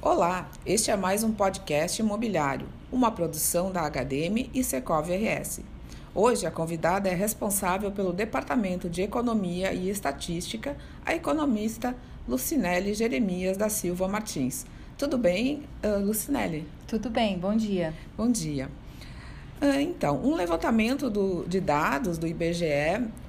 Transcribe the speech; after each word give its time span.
Olá, 0.00 0.50
este 0.66 0.90
é 0.90 0.96
mais 0.96 1.22
um 1.22 1.32
podcast 1.32 2.00
imobiliário, 2.00 2.68
uma 2.90 3.10
produção 3.10 3.72
da 3.72 3.88
HDM 3.88 4.50
e 4.52 4.62
Secov 4.62 5.08
RS. 5.08 5.60
Hoje 6.14 6.46
a 6.46 6.50
convidada 6.50 7.08
é 7.08 7.14
responsável 7.14 7.90
pelo 7.90 8.12
Departamento 8.12 8.90
de 8.90 9.02
Economia 9.02 9.72
e 9.72 9.88
Estatística, 9.88 10.76
a 11.06 11.14
economista 11.14 11.96
Lucinelli 12.28 12.94
Jeremias 12.94 13.56
da 13.56 13.68
Silva 13.68 14.06
Martins. 14.06 14.66
Tudo 14.98 15.16
bem, 15.16 15.62
uh, 15.82 16.04
Lucinelli? 16.04 16.68
Tudo 16.86 17.08
bem, 17.08 17.38
bom 17.38 17.56
dia. 17.56 17.94
Bom 18.16 18.30
dia. 18.30 18.68
Uh, 19.62 19.80
então, 19.80 20.20
um 20.24 20.34
levantamento 20.34 21.08
do, 21.08 21.44
de 21.46 21.60
dados 21.60 22.18
do 22.18 22.26
IBGE 22.26 22.66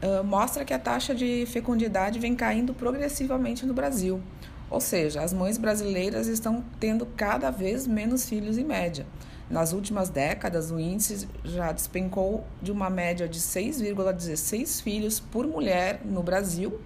uh, 0.01 0.23
mostra 0.23 0.65
que 0.65 0.73
a 0.73 0.79
taxa 0.79 1.13
de 1.13 1.45
fecundidade 1.45 2.17
vem 2.17 2.35
caindo 2.35 2.73
progressivamente 2.73 3.67
no 3.67 3.73
Brasil. 3.75 4.19
Ou 4.67 4.81
seja, 4.81 5.21
as 5.21 5.31
mães 5.31 5.59
brasileiras 5.59 6.25
estão 6.25 6.65
tendo 6.79 7.05
cada 7.05 7.51
vez 7.51 7.85
menos 7.85 8.27
filhos 8.27 8.57
em 8.57 8.63
média. 8.63 9.05
Nas 9.47 9.73
últimas 9.73 10.09
décadas, 10.09 10.71
o 10.71 10.79
índice 10.79 11.27
já 11.45 11.71
despencou 11.71 12.43
de 12.59 12.71
uma 12.71 12.89
média 12.89 13.27
de 13.27 13.39
6,16 13.39 14.81
filhos 14.81 15.19
por 15.19 15.45
mulher 15.45 16.01
no 16.03 16.23
Brasil 16.23 16.81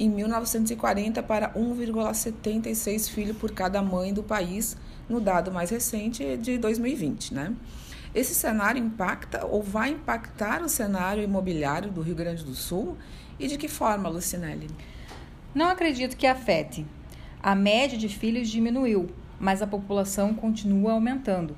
em 0.00 0.08
1940 0.08 1.22
para 1.24 1.50
1,76 1.50 3.10
filhos 3.10 3.36
por 3.36 3.50
cada 3.50 3.82
mãe 3.82 4.14
do 4.14 4.22
país, 4.22 4.78
no 5.06 5.20
dado 5.20 5.52
mais 5.52 5.68
recente 5.68 6.38
de 6.38 6.56
2020, 6.56 7.34
né? 7.34 7.54
Esse 8.14 8.34
cenário 8.34 8.82
impacta 8.82 9.44
ou 9.46 9.62
vai 9.62 9.90
impactar 9.90 10.62
o 10.62 10.68
cenário 10.68 11.22
imobiliário 11.22 11.90
do 11.90 12.00
Rio 12.00 12.14
Grande 12.14 12.44
do 12.44 12.54
Sul? 12.54 12.96
E 13.38 13.46
de 13.46 13.58
que 13.58 13.68
forma, 13.68 14.08
Lucinelli? 14.08 14.68
Não 15.54 15.68
acredito 15.68 16.16
que 16.16 16.26
afete. 16.26 16.86
A 17.42 17.54
média 17.54 17.96
de 17.96 18.08
filhos 18.08 18.48
diminuiu, 18.48 19.10
mas 19.38 19.62
a 19.62 19.66
população 19.66 20.34
continua 20.34 20.92
aumentando. 20.92 21.56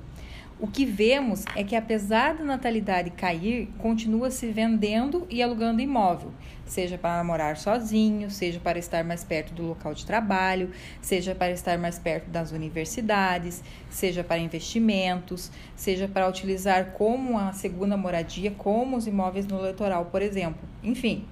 O 0.61 0.67
que 0.67 0.85
vemos 0.85 1.43
é 1.55 1.63
que, 1.63 1.75
apesar 1.75 2.35
da 2.35 2.43
natalidade 2.43 3.09
cair, 3.09 3.67
continua 3.79 4.29
se 4.29 4.45
vendendo 4.51 5.25
e 5.27 5.41
alugando 5.41 5.81
imóvel, 5.81 6.31
seja 6.67 6.99
para 6.99 7.23
morar 7.23 7.57
sozinho, 7.57 8.29
seja 8.29 8.59
para 8.59 8.77
estar 8.77 9.03
mais 9.03 9.23
perto 9.23 9.55
do 9.55 9.63
local 9.63 9.95
de 9.95 10.05
trabalho, 10.05 10.69
seja 11.01 11.33
para 11.33 11.51
estar 11.51 11.79
mais 11.79 11.97
perto 11.97 12.29
das 12.29 12.51
universidades, 12.51 13.63
seja 13.89 14.23
para 14.23 14.37
investimentos, 14.37 15.51
seja 15.75 16.07
para 16.07 16.29
utilizar 16.29 16.91
como 16.91 17.39
a 17.39 17.53
segunda 17.53 17.97
moradia, 17.97 18.51
como 18.51 18.97
os 18.97 19.07
imóveis 19.07 19.47
no 19.47 19.65
litoral, 19.65 20.05
por 20.05 20.21
exemplo. 20.21 20.61
Enfim, 20.83 21.25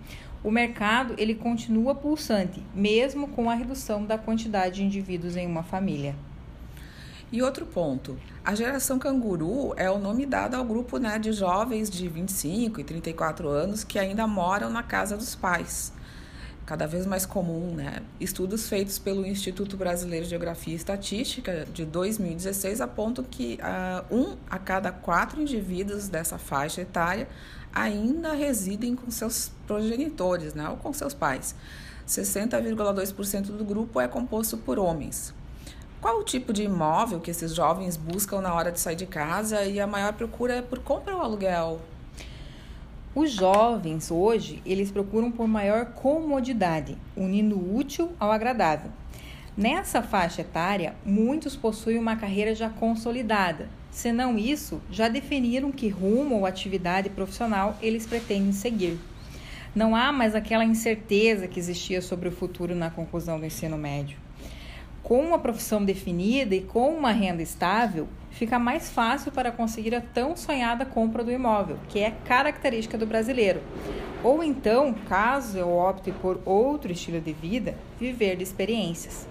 o 0.43 0.49
mercado 0.49 1.13
ele 1.19 1.35
continua 1.35 1.93
pulsante, 1.93 2.63
mesmo 2.73 3.27
com 3.27 3.47
a 3.47 3.53
redução 3.53 4.03
da 4.03 4.17
quantidade 4.17 4.77
de 4.77 4.85
indivíduos 4.85 5.35
em 5.35 5.45
uma 5.45 5.61
família. 5.61 6.15
E 7.31 7.43
outro 7.43 7.63
ponto, 7.63 8.17
a 8.43 8.55
geração 8.55 8.97
canguru 8.97 9.75
é 9.77 9.87
o 9.87 9.99
nome 9.99 10.25
dado 10.25 10.55
ao 10.55 10.65
grupo 10.65 10.97
né, 10.97 11.19
de 11.19 11.31
jovens 11.31 11.87
de 11.87 12.07
25 12.07 12.81
e 12.81 12.83
34 12.83 13.47
anos 13.47 13.83
que 13.83 13.99
ainda 13.99 14.25
moram 14.25 14.71
na 14.71 14.81
casa 14.81 15.15
dos 15.15 15.35
pais. 15.35 15.93
Cada 16.65 16.87
vez 16.87 17.05
mais 17.05 17.27
comum, 17.27 17.75
né? 17.75 18.01
Estudos 18.19 18.67
feitos 18.67 18.97
pelo 18.97 19.25
Instituto 19.27 19.77
Brasileiro 19.77 20.23
de 20.23 20.31
Geografia 20.31 20.73
e 20.73 20.75
Estatística 20.75 21.67
de 21.71 21.85
2016 21.85 22.81
apontam 22.81 23.23
que 23.23 23.59
uh, 23.61 24.15
um 24.15 24.35
a 24.49 24.57
cada 24.57 24.91
quatro 24.91 25.39
indivíduos 25.39 26.07
dessa 26.07 26.39
faixa 26.39 26.81
etária 26.81 27.27
ainda 27.71 28.33
residem 28.33 28.95
com 28.95 29.11
seus 29.11 29.51
progenitores, 29.67 30.55
né, 30.55 30.67
ou 30.67 30.77
com 30.77 30.91
seus 30.93 31.13
pais. 31.13 31.55
60,2% 32.07 33.55
do 33.55 33.63
grupo 33.63 34.01
é 34.01 34.07
composto 34.07 34.57
por 34.57 34.79
homens. 34.79 35.33
Qual 36.01 36.21
o 36.21 36.23
tipo 36.23 36.53
de 36.53 36.63
imóvel 36.63 37.19
que 37.19 37.29
esses 37.29 37.53
jovens 37.53 37.97
buscam 37.97 38.39
na 38.39 38.53
hora 38.53 38.71
de 38.71 38.79
sair 38.79 38.95
de 38.95 39.05
casa 39.05 39.65
e 39.65 39.81
a 39.81 39.85
maior 39.85 40.13
procura 40.13 40.53
é 40.53 40.61
por 40.61 40.79
compra 40.79 41.13
ou 41.13 41.21
aluguel? 41.21 41.81
Os 43.13 43.31
jovens 43.31 44.09
hoje, 44.09 44.61
eles 44.65 44.91
procuram 44.91 45.29
por 45.29 45.45
maior 45.45 45.87
comodidade, 45.87 46.97
unindo 47.17 47.57
o 47.57 47.75
útil 47.75 48.13
ao 48.17 48.31
agradável. 48.31 48.89
Nessa 49.57 50.01
faixa 50.01 50.39
etária, 50.39 50.95
muitos 51.03 51.57
possuem 51.57 51.99
uma 51.99 52.15
carreira 52.15 52.55
já 52.55 52.69
consolidada. 52.69 53.67
Se 53.91 54.13
não 54.13 54.37
isso, 54.37 54.81
já 54.89 55.09
definiram 55.09 55.69
que 55.69 55.89
rumo 55.89 56.37
ou 56.37 56.45
atividade 56.45 57.09
profissional 57.09 57.75
eles 57.81 58.05
pretendem 58.05 58.53
seguir. 58.53 58.97
Não 59.75 59.93
há 59.93 60.13
mais 60.13 60.33
aquela 60.33 60.63
incerteza 60.63 61.45
que 61.45 61.59
existia 61.59 62.01
sobre 62.01 62.29
o 62.29 62.31
futuro 62.31 62.73
na 62.73 62.89
conclusão 62.89 63.37
do 63.37 63.45
ensino 63.45 63.77
médio 63.77 64.28
com 65.03 65.19
uma 65.19 65.39
profissão 65.39 65.83
definida 65.83 66.53
e 66.55 66.61
com 66.61 66.89
uma 66.89 67.11
renda 67.11 67.41
estável, 67.41 68.07
fica 68.29 68.59
mais 68.59 68.89
fácil 68.89 69.31
para 69.31 69.51
conseguir 69.51 69.95
a 69.95 70.01
tão 70.01 70.35
sonhada 70.35 70.85
compra 70.85 71.23
do 71.23 71.31
imóvel, 71.31 71.77
que 71.87 71.99
é 71.99 72.11
característica 72.25 72.97
do 72.97 73.05
brasileiro. 73.05 73.61
Ou 74.23 74.43
então, 74.43 74.93
caso 75.07 75.57
eu 75.57 75.69
opte 75.75 76.11
por 76.11 76.41
outro 76.45 76.91
estilo 76.91 77.19
de 77.19 77.33
vida, 77.33 77.75
viver 77.99 78.35
de 78.35 78.43
experiências. 78.43 79.27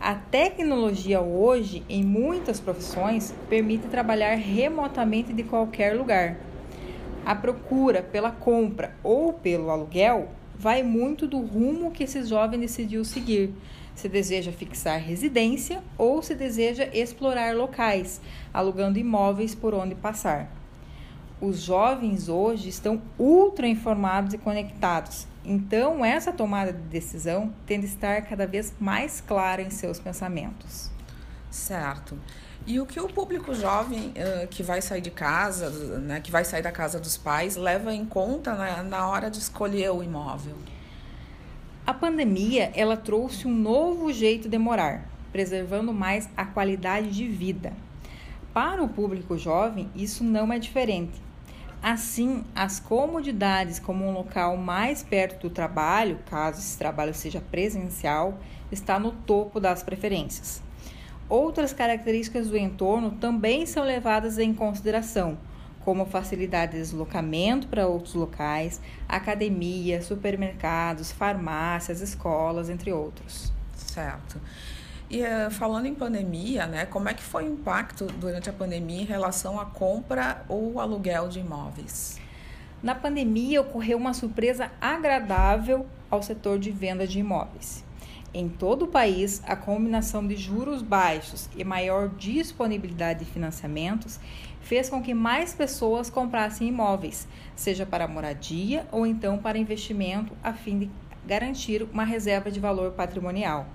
A 0.00 0.14
tecnologia 0.14 1.20
hoje, 1.20 1.82
em 1.88 2.04
muitas 2.04 2.60
profissões, 2.60 3.34
permite 3.48 3.88
trabalhar 3.88 4.34
remotamente 4.34 5.32
de 5.32 5.42
qualquer 5.42 5.96
lugar. 5.96 6.36
A 7.24 7.34
procura 7.34 8.02
pela 8.02 8.30
compra 8.30 8.94
ou 9.02 9.32
pelo 9.32 9.70
aluguel 9.70 10.28
vai 10.58 10.82
muito 10.82 11.26
do 11.26 11.40
rumo 11.40 11.90
que 11.90 12.04
esse 12.04 12.22
jovem 12.24 12.60
decidiu 12.60 13.04
seguir 13.04 13.52
se 13.96 14.08
deseja 14.10 14.52
fixar 14.52 15.00
residência 15.00 15.82
ou 15.96 16.22
se 16.22 16.34
deseja 16.34 16.88
explorar 16.92 17.56
locais, 17.56 18.20
alugando 18.52 18.98
imóveis 18.98 19.54
por 19.54 19.74
onde 19.74 19.94
passar. 19.94 20.52
Os 21.40 21.62
jovens 21.62 22.28
hoje 22.28 22.68
estão 22.68 23.00
ultra 23.18 23.66
informados 23.66 24.34
e 24.34 24.38
conectados, 24.38 25.26
então 25.44 26.04
essa 26.04 26.32
tomada 26.32 26.72
de 26.72 26.82
decisão 26.82 27.52
tem 27.66 27.80
de 27.80 27.86
estar 27.86 28.22
cada 28.22 28.46
vez 28.46 28.74
mais 28.78 29.20
clara 29.20 29.62
em 29.62 29.70
seus 29.70 29.98
pensamentos. 29.98 30.95
Certo. 31.56 32.18
E 32.66 32.78
o 32.78 32.86
que 32.86 33.00
o 33.00 33.08
público 33.08 33.54
jovem 33.54 34.10
uh, 34.10 34.46
que 34.48 34.62
vai 34.62 34.82
sair 34.82 35.00
de 35.00 35.10
casa, 35.10 35.70
né, 35.98 36.20
que 36.20 36.30
vai 36.30 36.44
sair 36.44 36.62
da 36.62 36.70
casa 36.70 37.00
dos 37.00 37.16
pais, 37.16 37.56
leva 37.56 37.94
em 37.94 38.04
conta 38.04 38.54
né, 38.54 38.82
na 38.82 39.08
hora 39.08 39.30
de 39.30 39.38
escolher 39.38 39.90
o 39.90 40.02
imóvel? 40.02 40.54
A 41.86 41.94
pandemia, 41.94 42.70
ela 42.74 42.96
trouxe 42.96 43.48
um 43.48 43.54
novo 43.54 44.12
jeito 44.12 44.48
de 44.48 44.58
morar, 44.58 45.08
preservando 45.32 45.92
mais 45.92 46.28
a 46.36 46.44
qualidade 46.44 47.10
de 47.10 47.26
vida. 47.26 47.72
Para 48.52 48.82
o 48.82 48.88
público 48.88 49.38
jovem, 49.38 49.88
isso 49.94 50.22
não 50.22 50.52
é 50.52 50.58
diferente. 50.58 51.20
Assim, 51.82 52.44
as 52.54 52.78
comodidades 52.78 53.78
como 53.78 54.06
um 54.06 54.12
local 54.12 54.56
mais 54.56 55.02
perto 55.02 55.48
do 55.48 55.50
trabalho, 55.50 56.20
caso 56.26 56.58
esse 56.58 56.76
trabalho 56.76 57.14
seja 57.14 57.40
presencial, 57.40 58.38
está 58.70 58.98
no 58.98 59.10
topo 59.10 59.58
das 59.58 59.82
preferências. 59.82 60.65
Outras 61.28 61.72
características 61.72 62.48
do 62.48 62.56
entorno 62.56 63.12
também 63.12 63.66
são 63.66 63.82
levadas 63.82 64.38
em 64.38 64.54
consideração, 64.54 65.36
como 65.84 66.06
facilidade 66.06 66.72
de 66.72 66.78
deslocamento 66.78 67.66
para 67.66 67.86
outros 67.86 68.14
locais, 68.14 68.80
academia, 69.08 70.02
supermercados, 70.02 71.10
farmácias, 71.10 72.00
escolas, 72.00 72.68
entre 72.68 72.92
outros. 72.92 73.52
Certo. 73.74 74.40
E 75.08 75.22
uh, 75.22 75.50
falando 75.50 75.86
em 75.86 75.94
pandemia, 75.94 76.66
né, 76.66 76.86
como 76.86 77.08
é 77.08 77.14
que 77.14 77.22
foi 77.22 77.48
o 77.48 77.52
impacto 77.52 78.06
durante 78.06 78.50
a 78.50 78.52
pandemia 78.52 79.02
em 79.02 79.04
relação 79.04 79.60
à 79.60 79.64
compra 79.64 80.44
ou 80.48 80.80
aluguel 80.80 81.28
de 81.28 81.38
imóveis? 81.40 82.20
Na 82.82 82.94
pandemia 82.94 83.60
ocorreu 83.60 83.98
uma 83.98 84.12
surpresa 84.12 84.70
agradável 84.80 85.86
ao 86.10 86.22
setor 86.22 86.58
de 86.58 86.70
venda 86.70 87.06
de 87.06 87.20
imóveis. 87.20 87.85
Em 88.38 88.50
todo 88.50 88.82
o 88.82 88.86
país, 88.86 89.42
a 89.46 89.56
combinação 89.56 90.26
de 90.28 90.36
juros 90.36 90.82
baixos 90.82 91.48
e 91.56 91.64
maior 91.64 92.10
disponibilidade 92.10 93.20
de 93.20 93.30
financiamentos 93.30 94.20
fez 94.60 94.90
com 94.90 95.02
que 95.02 95.14
mais 95.14 95.54
pessoas 95.54 96.10
comprassem 96.10 96.68
imóveis, 96.68 97.26
seja 97.54 97.86
para 97.86 98.06
moradia 98.06 98.86
ou 98.92 99.06
então 99.06 99.38
para 99.38 99.56
investimento, 99.56 100.34
a 100.44 100.52
fim 100.52 100.80
de 100.80 100.90
garantir 101.26 101.82
uma 101.90 102.04
reserva 102.04 102.50
de 102.50 102.60
valor 102.60 102.92
patrimonial. 102.92 103.66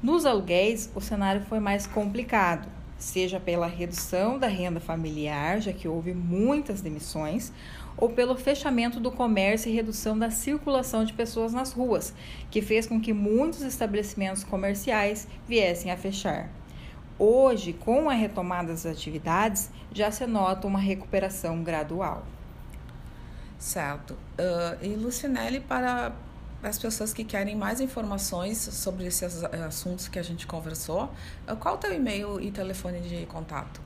Nos 0.00 0.24
aluguéis, 0.24 0.88
o 0.94 1.00
cenário 1.00 1.42
foi 1.48 1.58
mais 1.58 1.84
complicado, 1.84 2.68
seja 2.96 3.40
pela 3.40 3.66
redução 3.66 4.38
da 4.38 4.46
renda 4.46 4.78
familiar, 4.78 5.60
já 5.60 5.72
que 5.72 5.88
houve 5.88 6.14
muitas 6.14 6.80
demissões, 6.80 7.52
ou 7.96 8.10
pelo 8.10 8.36
fechamento 8.36 8.98
do 8.98 9.10
comércio 9.10 9.70
e 9.70 9.74
redução 9.74 10.18
da 10.18 10.30
circulação 10.30 11.04
de 11.04 11.12
pessoas 11.12 11.52
nas 11.52 11.72
ruas, 11.72 12.14
que 12.50 12.60
fez 12.60 12.86
com 12.86 13.00
que 13.00 13.12
muitos 13.12 13.62
estabelecimentos 13.62 14.44
comerciais 14.44 15.28
viessem 15.46 15.90
a 15.90 15.96
fechar. 15.96 16.50
Hoje, 17.18 17.72
com 17.72 18.10
a 18.10 18.14
retomada 18.14 18.68
das 18.68 18.84
atividades, 18.84 19.70
já 19.92 20.10
se 20.10 20.26
nota 20.26 20.66
uma 20.66 20.80
recuperação 20.80 21.62
gradual. 21.62 22.26
Certo. 23.58 24.12
Uh, 24.12 24.84
e 24.84 24.88
Lucinelli, 24.96 25.60
para 25.60 26.12
as 26.62 26.78
pessoas 26.78 27.12
que 27.12 27.24
querem 27.24 27.54
mais 27.54 27.80
informações 27.80 28.58
sobre 28.58 29.06
esses 29.06 29.44
assuntos 29.44 30.08
que 30.08 30.18
a 30.18 30.22
gente 30.22 30.46
conversou, 30.46 31.10
qual 31.60 31.74
o 31.74 31.78
teu 31.78 31.92
e-mail 31.92 32.40
e 32.40 32.50
telefone 32.50 33.00
de 33.00 33.26
contato? 33.26 33.80